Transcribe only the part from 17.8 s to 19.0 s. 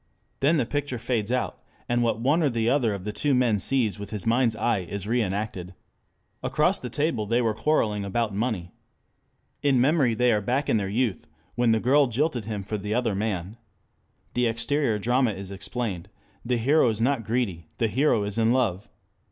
hero is in love.